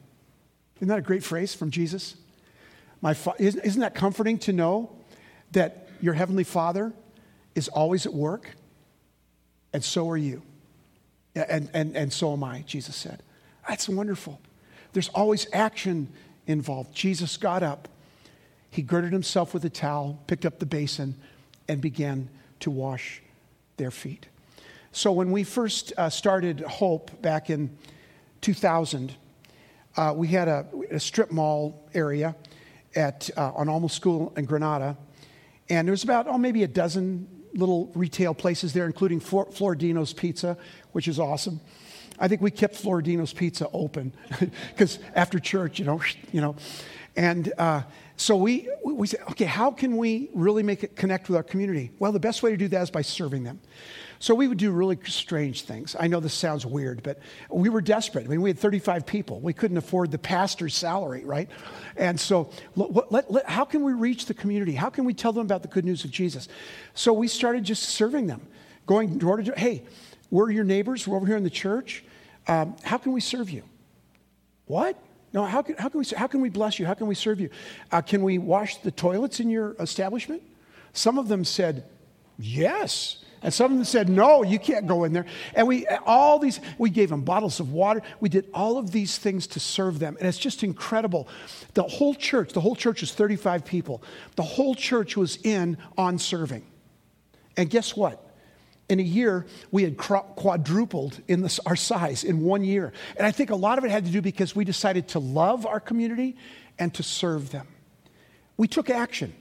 [0.77, 2.15] Isn't that a great phrase from Jesus?
[3.01, 4.91] My fa- isn't that comforting to know
[5.51, 6.93] that your Heavenly Father
[7.55, 8.55] is always at work,
[9.71, 10.41] and so are you.
[11.36, 13.23] And, and, and so am I, Jesus said.
[13.67, 14.39] That's wonderful.
[14.93, 16.09] There's always action
[16.45, 16.93] involved.
[16.93, 17.88] Jesus got up,
[18.69, 21.15] he girded himself with a towel, picked up the basin,
[21.67, 23.21] and began to wash
[23.77, 24.27] their feet.
[24.91, 27.75] So when we first uh, started Hope back in
[28.41, 29.15] 2000,
[29.95, 32.36] uh, we had a, a, strip mall area
[32.95, 34.97] at, uh, on Alma School in Granada.
[35.69, 40.13] And there was about, oh, maybe a dozen little retail places there, including Flor- Floridino's
[40.13, 40.58] Pizza,
[40.91, 41.62] which is awesome.
[42.19, 44.13] I think we kept Floridino's Pizza open
[44.69, 46.01] because after church, you know,
[46.32, 46.56] you know,
[47.15, 47.84] and uh,
[48.17, 51.91] so we we said, okay, how can we really make it connect with our community?
[51.99, 53.60] Well, the best way to do that is by serving them.
[54.23, 55.97] So we would do really strange things.
[55.99, 58.23] I know this sounds weird, but we were desperate.
[58.23, 59.41] I mean, we had 35 people.
[59.41, 61.49] We couldn't afford the pastor's salary, right?
[61.97, 64.75] And so, let, let, how can we reach the community?
[64.75, 66.47] How can we tell them about the good news of Jesus?
[66.93, 68.47] So we started just serving them,
[68.86, 69.55] going door to door.
[69.57, 69.83] Hey,
[70.31, 71.05] we're your neighbors.
[71.05, 72.05] We're over here in the church.
[72.47, 73.63] Um, how can we serve you?
[74.67, 74.97] What?
[75.33, 76.86] No, how can, how can, we, how can we bless you?
[76.86, 77.49] How can we serve you?
[77.91, 80.41] Uh, can we wash the toilets in your establishment?
[80.93, 81.83] Some of them said,
[82.39, 83.17] yes.
[83.43, 85.25] And some of them said, no, you can't go in there.
[85.53, 88.01] And we, all these, we gave them bottles of water.
[88.21, 90.15] We did all of these things to serve them.
[90.17, 91.27] And it's just incredible.
[91.73, 94.01] The whole church, the whole church was 35 people.
[94.38, 96.65] The whole church was in on serving.
[97.58, 98.25] And guess what?
[98.89, 102.93] In a year, we had quadrupled in this, our size in one year.
[103.17, 105.65] And I think a lot of it had to do because we decided to love
[105.65, 106.38] our community
[106.79, 107.67] and to serve them.
[108.56, 109.34] We took action.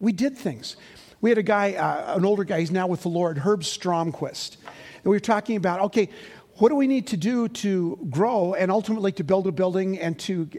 [0.00, 0.76] We did things.
[1.24, 4.58] We had a guy, uh, an older guy, he's now with the Lord, Herb Stromquist.
[4.62, 6.10] And we were talking about, okay,
[6.56, 10.18] what do we need to do to grow and ultimately to build a building and
[10.18, 10.50] to.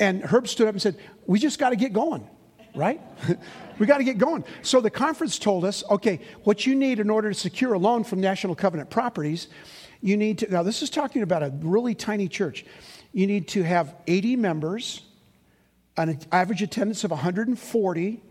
[0.00, 2.28] And Herb stood up and said, we just got to get going,
[2.74, 3.00] right?
[3.78, 4.42] we got to get going.
[4.62, 8.02] So the conference told us, okay, what you need in order to secure a loan
[8.02, 9.46] from National Covenant Properties,
[10.00, 10.50] you need to.
[10.50, 12.64] Now, this is talking about a really tiny church.
[13.12, 15.02] You need to have 80 members,
[15.96, 18.22] an average attendance of 140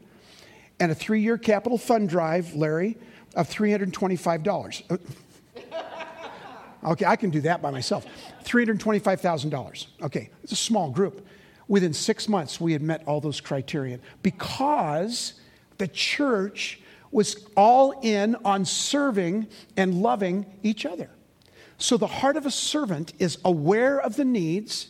[0.79, 2.97] and a three year capital fund drive, Larry,
[3.35, 4.83] of $325.
[4.89, 4.97] Uh,
[6.91, 8.05] okay, I can do that by myself.
[8.43, 9.87] $325,000.
[10.01, 11.25] Okay, it's a small group.
[11.67, 15.35] Within six months, we had met all those criteria because
[15.77, 16.79] the church
[17.11, 21.09] was all in on serving and loving each other.
[21.77, 24.89] So the heart of a servant is aware of the needs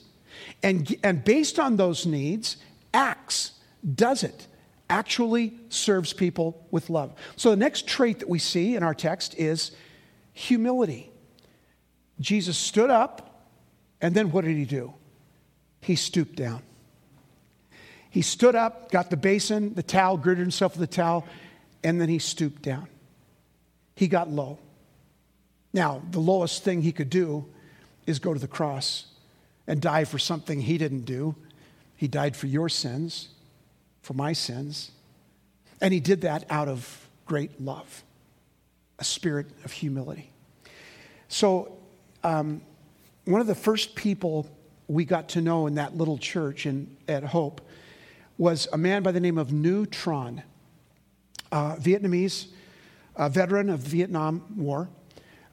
[0.63, 2.57] and, and based on those needs,
[2.93, 3.51] acts,
[3.95, 4.47] does it
[4.89, 7.13] actually serves people with love.
[7.35, 9.71] So the next trait that we see in our text is
[10.33, 11.11] humility.
[12.19, 13.45] Jesus stood up,
[14.01, 14.93] and then what did he do?
[15.81, 16.61] He stooped down.
[18.09, 21.25] He stood up, got the basin, the towel, girded himself with the towel,
[21.83, 22.87] and then he stooped down.
[23.95, 24.57] He got low.
[25.71, 27.45] Now, the lowest thing he could do
[28.07, 29.05] is go to the cross
[29.67, 31.35] and die for something he didn't do.
[31.95, 33.29] He died for your sins
[34.09, 34.89] for my sins.
[35.81, 38.03] And he did that out of great love,
[38.97, 40.31] a spirit of humility.
[41.27, 41.77] So,
[42.23, 42.61] um,
[43.25, 44.49] one of the first people
[44.87, 47.61] we got to know in that little church in, at Hope
[48.39, 50.41] was a man by the name of Nhu Tran,
[51.51, 52.47] a Vietnamese,
[53.15, 54.89] a veteran of the Vietnam War.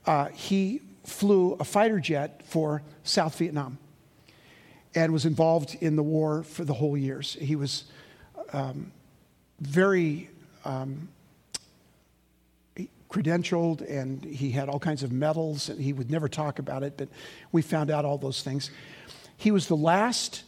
[0.07, 3.77] Uh, he flew a fighter jet for South Vietnam
[4.95, 7.37] and was involved in the war for the whole years.
[7.39, 7.85] He was
[8.53, 8.93] um,
[9.61, 10.29] very
[10.65, 11.09] um,
[13.11, 16.97] credentialed and he had all kinds of medals and he would never talk about it,
[16.97, 17.09] but
[17.53, 18.71] we found out all those things.
[19.37, 20.45] He was the last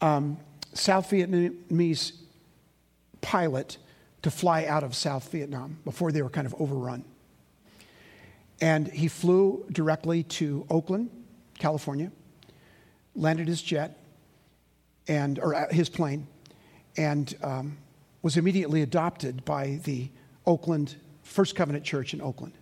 [0.00, 0.36] um,
[0.74, 2.12] South Vietnamese
[3.20, 3.78] pilot
[4.22, 7.04] to fly out of South Vietnam before they were kind of overrun.
[8.60, 11.10] And he flew directly to Oakland,
[11.58, 12.10] California,
[13.14, 13.98] landed his jet
[15.08, 16.26] and or uh, his plane,
[16.96, 17.76] and um,
[18.22, 20.08] was immediately adopted by the
[20.46, 22.54] Oakland First Covenant Church in Oakland.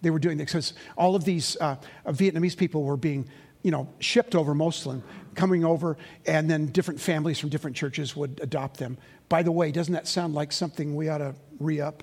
[0.00, 3.28] They were doing this because all of these uh, Vietnamese people were being,
[3.62, 5.00] you know, shipped over mostly,
[5.34, 8.98] coming over, and then different families from different churches would adopt them.
[9.28, 12.02] By the way, doesn't that sound like something we ought to re up,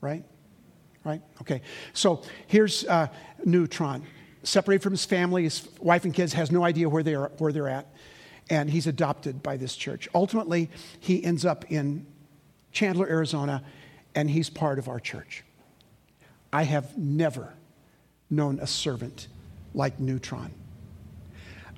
[0.00, 0.24] right?
[1.04, 1.22] Right?
[1.40, 1.62] Okay.
[1.92, 3.06] So here's uh,
[3.46, 4.02] Nhu Tran,
[4.42, 7.52] separated from his family, his wife and kids, has no idea where, they are, where
[7.52, 7.86] they're at
[8.48, 10.08] and he's adopted by this church.
[10.14, 12.06] Ultimately, he ends up in
[12.72, 13.64] Chandler, Arizona,
[14.14, 15.44] and he's part of our church.
[16.52, 17.54] I have never
[18.30, 19.28] known a servant
[19.74, 20.50] like Nhu Tran.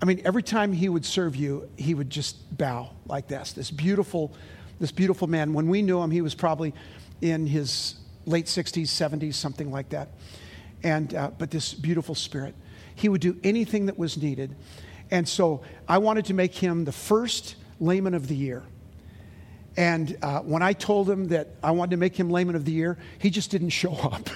[0.00, 3.52] I mean, every time he would serve you, he would just bow like this.
[3.52, 4.32] This beautiful,
[4.78, 5.52] this beautiful man.
[5.52, 6.72] When we knew him, he was probably
[7.20, 10.10] in his late 60s, 70s, something like that.
[10.84, 12.54] And, uh, but this beautiful spirit.
[12.94, 14.54] He would do anything that was needed.
[15.10, 18.62] And so I wanted to make him the first layman of the year.
[19.76, 22.72] And uh, when I told him that I wanted to make him layman of the
[22.72, 24.28] year, he just didn't show up.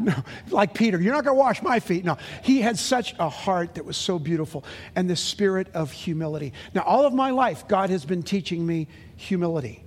[0.00, 0.14] no,
[0.50, 2.04] like Peter, you're not going to wash my feet.
[2.04, 4.64] No, he had such a heart that was so beautiful
[4.96, 6.54] and the spirit of humility.
[6.74, 9.84] Now, all of my life, God has been teaching me humility.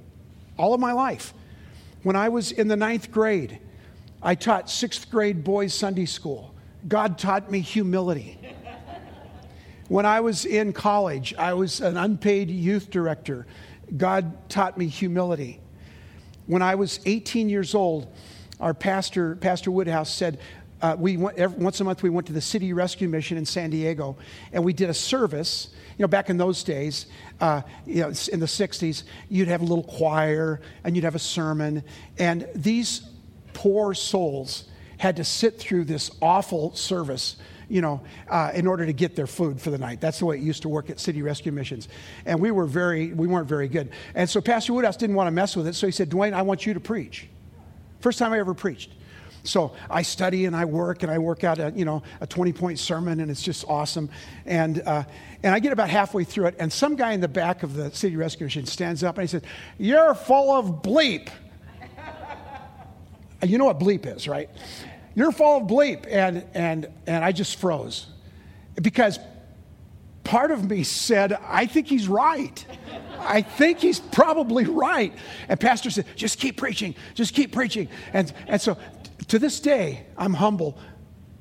[0.57, 1.33] All of my life.
[2.03, 3.59] When I was in the ninth grade,
[4.21, 6.53] I taught sixth grade boys Sunday school.
[6.87, 8.37] God taught me humility.
[9.87, 13.47] When I was in college, I was an unpaid youth director.
[13.95, 15.61] God taught me humility.
[16.45, 18.07] When I was 18 years old,
[18.59, 20.39] our pastor, Pastor Woodhouse, said,
[20.81, 23.45] uh, we went, every, once a month we went to the City Rescue Mission in
[23.45, 24.17] San Diego,
[24.51, 25.69] and we did a service.
[25.97, 27.07] You know, back in those days,
[27.39, 31.19] uh, you know, in the '60s, you'd have a little choir and you'd have a
[31.19, 31.83] sermon,
[32.19, 33.01] and these
[33.53, 34.65] poor souls
[34.99, 37.37] had to sit through this awful service
[37.69, 39.99] you know, uh, in order to get their food for the night.
[39.99, 41.87] That's the way it used to work at City Rescue Missions.
[42.25, 43.89] And we were very, we weren't very good.
[44.15, 45.73] And so Pastor Woodhouse didn't want to mess with it.
[45.73, 47.27] So he said, Dwayne, I want you to preach.
[47.99, 48.91] First time I ever preached.
[49.43, 52.53] So I study and I work and I work out a, you know, a 20
[52.53, 54.09] point sermon and it's just awesome.
[54.45, 55.03] And, uh,
[55.41, 57.91] and I get about halfway through it and some guy in the back of the
[57.91, 59.43] city rescue mission stands up and he says,
[59.77, 61.29] you're full of bleep.
[63.43, 64.49] you know what bleep is, right?
[65.17, 66.05] You're full of bleep.
[66.07, 68.05] And, and, and I just froze
[68.79, 69.17] because
[70.23, 72.63] part of me said, I think he's right.
[73.17, 75.11] I think he's probably right.
[75.49, 77.89] And Pastor said, just keep preaching, just keep preaching.
[78.13, 78.77] And, and so
[79.29, 80.77] to this day, I'm humble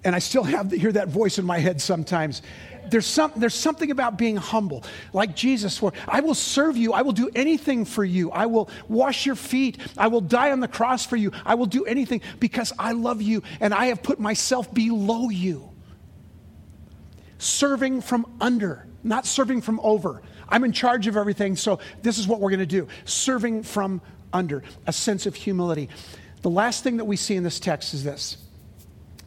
[0.04, 2.40] and I still have to hear that voice in my head sometimes.
[2.90, 6.92] There's, some, there's something about being humble, like Jesus swore, I will serve you.
[6.92, 8.30] I will do anything for you.
[8.30, 9.78] I will wash your feet.
[9.96, 11.32] I will die on the cross for you.
[11.44, 15.70] I will do anything because I love you and I have put myself below you.
[17.38, 20.22] Serving from under, not serving from over.
[20.48, 22.88] I'm in charge of everything, so this is what we're going to do.
[23.04, 24.00] Serving from
[24.32, 25.88] under, a sense of humility.
[26.42, 28.38] The last thing that we see in this text is this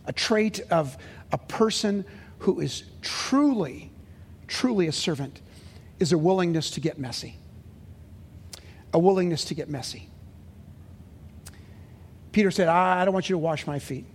[0.05, 0.97] a trait of
[1.31, 2.05] a person
[2.39, 3.91] who is truly,
[4.47, 5.41] truly a servant
[5.99, 7.37] is a willingness to get messy.
[8.93, 10.09] A willingness to get messy.
[12.31, 14.05] Peter said, I don't want you to wash my feet.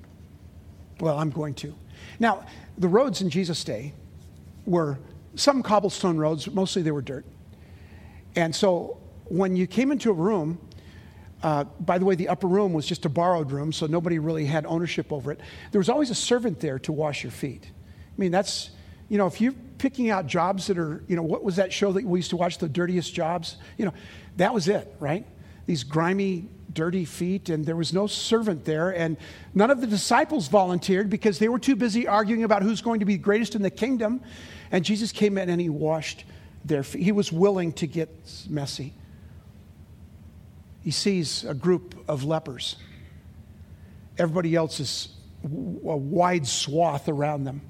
[1.01, 1.75] Well, I'm going to.
[2.19, 2.47] Now,
[2.79, 3.93] the roads in Jesus' day
[4.67, 4.99] were
[5.35, 7.25] some cobblestone roads, mostly they were dirt.
[8.37, 10.59] And so when you came into a room,
[11.43, 14.47] uh, by the way, the upper room was just a borrowed room, so nobody really
[14.47, 15.41] had ownership over it.
[15.73, 17.71] There was always a servant there to wash your feet.
[18.17, 18.71] I mean, that's,
[19.09, 21.93] you know, if you're picking out jobs that are, you know, what was that show
[21.93, 23.57] that we used to watch, The Dirtiest Jobs?
[23.77, 23.95] You know,
[24.37, 25.27] that was it, right?
[25.67, 28.91] These grimy, dirty feet, and there was no servant there.
[28.91, 29.17] And
[29.55, 33.07] none of the disciples volunteered because they were too busy arguing about who's going to
[33.07, 34.21] be greatest in the kingdom.
[34.71, 36.25] And Jesus came in and he washed
[36.65, 37.03] their feet.
[37.03, 38.11] He was willing to get
[38.49, 38.93] messy.
[40.83, 42.77] He sees a group of lepers.
[44.19, 45.09] Everybody else is
[45.45, 47.63] a wide swath around them.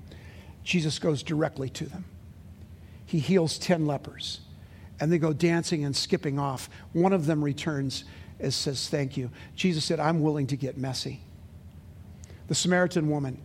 [0.64, 2.04] Jesus goes directly to them.
[3.04, 4.40] He heals 10 lepers,
[4.98, 6.70] and they go dancing and skipping off.
[6.92, 8.04] One of them returns
[8.40, 9.30] and says, Thank you.
[9.54, 11.20] Jesus said, I'm willing to get messy.
[12.48, 13.40] The Samaritan woman,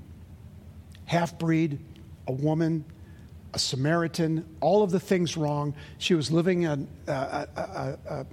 [1.05, 1.79] half breed,
[2.27, 2.86] a woman,
[3.53, 5.73] a Samaritan, all of the things wrong.
[5.97, 7.47] She was living a, a,
[8.12, 8.25] a,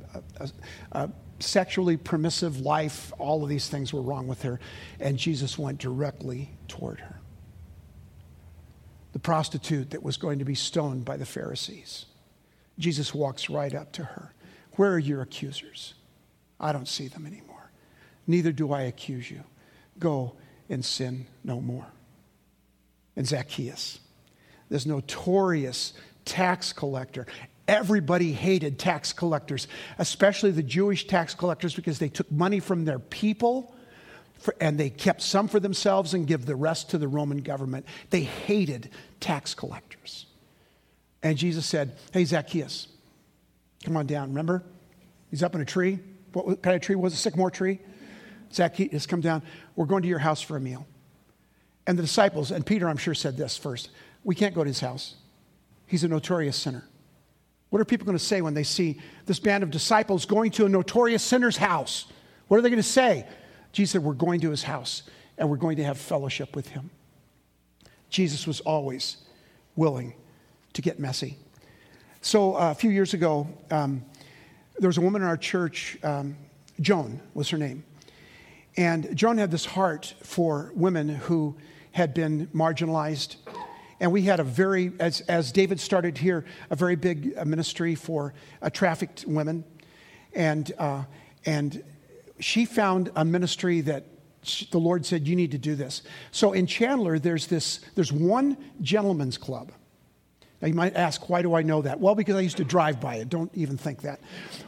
[0.92, 3.12] a, sexually permissive life.
[3.18, 4.60] All of these things were wrong with her.
[5.00, 7.15] And Jesus went directly toward her
[9.16, 12.04] the prostitute that was going to be stoned by the Pharisees.
[12.78, 14.34] Jesus walks right up to her.
[14.72, 15.94] Where are your accusers?
[16.60, 17.70] I don't see them anymore.
[18.26, 19.42] Neither do I accuse you.
[19.98, 20.34] Go
[20.68, 21.86] and sin no more.
[23.16, 24.00] And Zacchaeus,
[24.68, 25.94] this notorious
[26.26, 27.26] tax collector,
[27.66, 32.98] Everybody hated tax collectors, especially the Jewish tax collectors, because they took money from their
[32.98, 33.74] people
[34.38, 37.86] for, and they kept some for themselves and give the rest to the Roman government.
[38.10, 40.26] They hated tax collectors.
[41.22, 42.88] And Jesus said, Hey, Zacchaeus,
[43.84, 44.28] come on down.
[44.28, 44.62] Remember?
[45.30, 45.98] He's up in a tree.
[46.32, 47.16] What kind of tree was it?
[47.16, 47.80] Sycamore tree?
[48.52, 49.42] Zacchaeus, come down.
[49.74, 50.86] We're going to your house for a meal.
[51.86, 53.90] And the disciples, and Peter, I'm sure, said this first
[54.24, 55.14] We can't go to his house.
[55.86, 56.84] He's a notorious sinner.
[57.70, 60.66] What are people going to say when they see this band of disciples going to
[60.66, 62.06] a notorious sinner's house?
[62.48, 63.26] What are they going to say?
[63.76, 65.02] Jesus said, We're going to his house
[65.36, 66.88] and we're going to have fellowship with him.
[68.08, 69.18] Jesus was always
[69.74, 70.14] willing
[70.72, 71.36] to get messy.
[72.22, 74.02] So uh, a few years ago, um,
[74.78, 75.98] there was a woman in our church.
[76.02, 76.38] Um,
[76.80, 77.84] Joan was her name.
[78.78, 81.54] And Joan had this heart for women who
[81.92, 83.36] had been marginalized.
[84.00, 87.94] And we had a very, as, as David started here, a very big uh, ministry
[87.94, 89.64] for uh, trafficked women.
[90.32, 91.04] And, uh,
[91.44, 91.84] and
[92.38, 94.04] she found a ministry that
[94.70, 96.02] the Lord said, You need to do this.
[96.30, 99.72] So in Chandler, there's this, there's one gentleman's club.
[100.60, 102.00] Now you might ask, why do I know that?
[102.00, 103.28] Well, because I used to drive by it.
[103.28, 104.20] Don't even think that.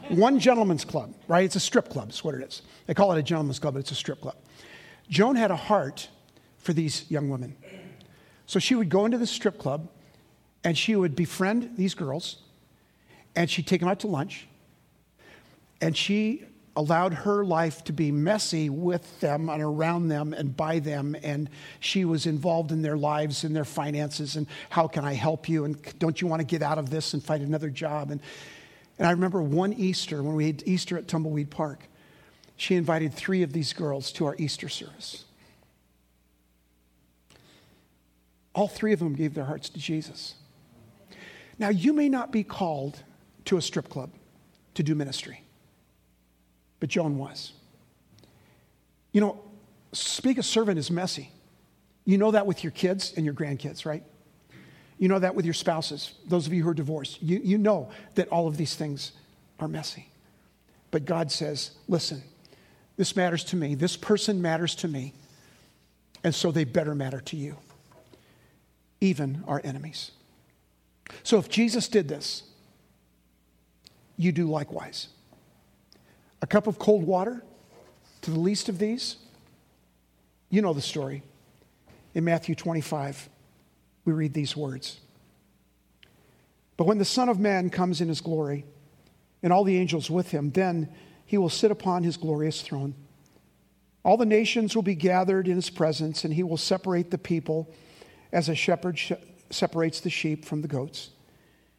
[0.09, 1.43] One gentleman's club, right?
[1.43, 2.61] It's a strip club, is what it is.
[2.85, 4.35] They call it a gentleman's club, but it's a strip club.
[5.09, 6.07] Joan had a heart
[6.59, 7.55] for these young women.
[8.45, 9.89] So she would go into the strip club
[10.63, 12.37] and she would befriend these girls
[13.35, 14.47] and she'd take them out to lunch
[15.81, 16.43] and she
[16.79, 21.13] allowed her life to be messy with them and around them and by them.
[21.21, 21.49] And
[21.81, 25.65] she was involved in their lives and their finances and how can I help you?
[25.65, 28.11] And don't you want to get out of this and find another job?
[28.11, 28.21] And,
[28.97, 31.83] and I remember one Easter when we had Easter at Tumbleweed Park,
[32.55, 35.25] she invited three of these girls to our Easter service.
[38.55, 40.35] All three of them gave their hearts to Jesus.
[41.57, 43.03] Now, you may not be called
[43.45, 44.11] to a strip club
[44.75, 45.43] to do ministry
[46.79, 47.53] but Joan was.
[49.11, 49.41] You know,
[49.91, 51.31] speak a servant is messy.
[52.05, 54.03] You know that with your kids and your grandkids, right?
[54.97, 57.21] You know that with your spouses, those of you who are divorced.
[57.21, 59.13] You, you know that all of these things
[59.59, 60.09] are messy.
[60.91, 62.23] But God says, listen,
[62.97, 63.75] this matters to me.
[63.75, 65.13] This person matters to me.
[66.23, 67.55] And so they better matter to you,
[68.99, 70.11] even our enemies.
[71.23, 72.43] So if Jesus did this,
[74.17, 75.07] you do likewise
[76.41, 77.43] a cup of cold water
[78.21, 79.17] to the least of these?
[80.49, 81.23] You know the story.
[82.13, 83.29] In Matthew 25,
[84.05, 84.99] we read these words
[86.77, 88.65] But when the Son of Man comes in his glory,
[89.41, 90.89] and all the angels with him, then
[91.25, 92.95] he will sit upon his glorious throne.
[94.03, 97.73] All the nations will be gathered in his presence, and he will separate the people
[98.31, 99.11] as a shepherd sh-
[99.49, 101.11] separates the sheep from the goats.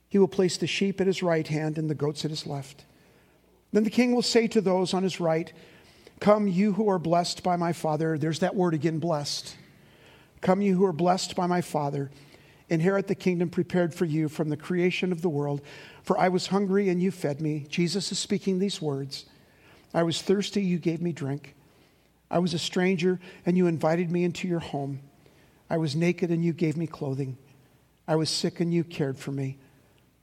[0.08, 2.84] He will place the sheep at his right hand and the goats at his left.
[3.72, 5.52] Then the king will say to those on his right,
[6.20, 8.18] Come, you who are blessed by my Father.
[8.18, 9.56] There's that word again, blessed.
[10.40, 12.10] Come, you who are blessed by my Father.
[12.68, 15.62] Inherit the kingdom prepared for you from the creation of the world.
[16.02, 17.66] For I was hungry and you fed me.
[17.68, 19.26] Jesus is speaking these words.
[19.92, 21.56] I was thirsty, you gave me drink.
[22.30, 25.00] I was a stranger and you invited me into your home.
[25.68, 27.38] I was naked and you gave me clothing.
[28.06, 29.58] I was sick and you cared for me.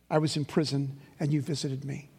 [0.10, 2.10] I was in prison and you visited me.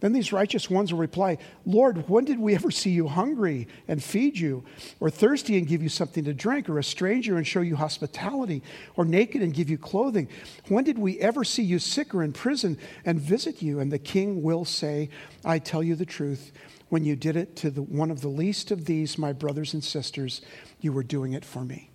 [0.00, 4.02] Then these righteous ones will reply, Lord, when did we ever see you hungry and
[4.02, 4.64] feed you,
[5.00, 8.62] or thirsty and give you something to drink, or a stranger and show you hospitality,
[8.94, 10.28] or naked and give you clothing?
[10.68, 13.80] When did we ever see you sick or in prison and visit you?
[13.80, 15.10] And the king will say,
[15.44, 16.52] I tell you the truth.
[16.90, 19.82] When you did it to the, one of the least of these, my brothers and
[19.82, 20.40] sisters,
[20.80, 21.90] you were doing it for me.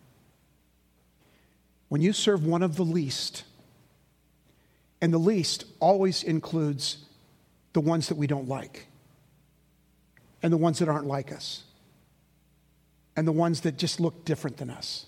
[1.87, 3.45] When you serve one of the least,
[5.01, 6.97] and the least always includes
[7.73, 8.87] the ones that we don't like,
[10.41, 11.63] and the ones that aren't like us,
[13.15, 15.07] and the ones that just look different than us,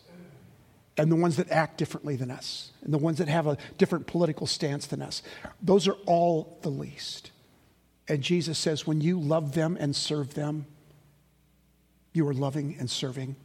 [0.97, 4.07] and the ones that act differently than us, and the ones that have a different
[4.07, 5.22] political stance than us.
[5.61, 7.32] Those are all the least.
[8.07, 10.68] And Jesus says, when you love them and serve them,
[12.13, 13.36] you are loving and serving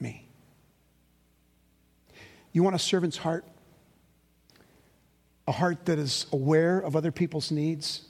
[0.00, 0.28] me.
[2.52, 3.44] You want a servant's heart?
[5.46, 8.05] A heart that is aware of other people's needs,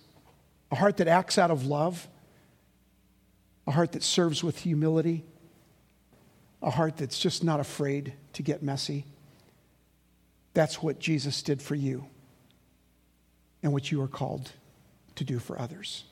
[0.71, 2.09] a heart that acts out of love,
[3.67, 5.25] a heart that serves with humility,
[6.63, 9.05] a heart that's just not afraid to get messy.
[10.55, 12.07] That's what Jesus did for you
[13.63, 14.53] and what you are called
[15.17, 16.05] to do for others.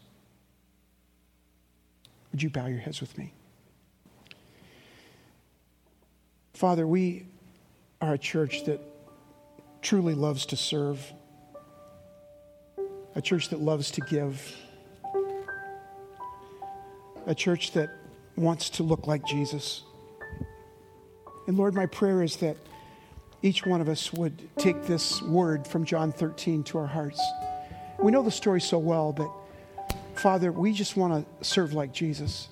[2.33, 3.33] Would you bow your heads with me?
[6.53, 7.27] Father, we
[8.01, 8.81] are a church that
[9.83, 11.13] truly loves to serve
[13.15, 14.57] a church that loves to give,
[17.27, 17.91] a church that
[18.37, 19.83] wants to look like Jesus.
[21.47, 22.57] And Lord, my prayer is that
[23.43, 27.21] each one of us would take this word from John 13 to our hearts.
[28.03, 29.31] We know the story so well, but
[30.15, 32.49] Father, we just want to serve like Jesus.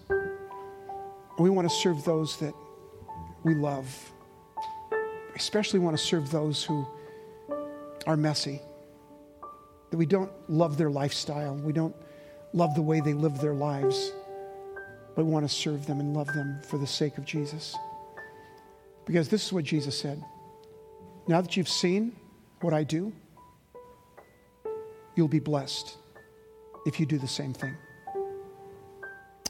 [1.39, 2.55] We want to serve those that
[3.43, 4.13] we love.
[5.35, 6.87] Especially want to serve those who
[8.07, 8.61] are messy
[9.93, 11.95] that we don't love their lifestyle, we don't
[12.55, 14.11] love the way they live their lives,
[15.15, 17.77] but we want to serve them and love them for the sake of Jesus.
[19.05, 20.25] Because this is what Jesus said
[21.29, 22.17] Now that you've seen
[22.63, 23.13] what I do,
[25.15, 25.99] you'll be blessed
[26.87, 27.77] if you do the same thing.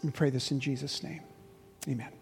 [0.02, 1.20] We pray this in Jesus' name.
[1.88, 2.21] Amen.